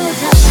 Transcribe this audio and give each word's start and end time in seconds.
paradise. 0.00 0.49